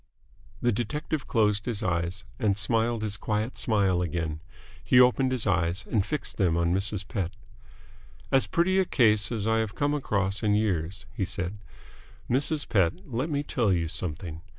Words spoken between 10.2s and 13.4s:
in years," he said. "Mrs. Pett, let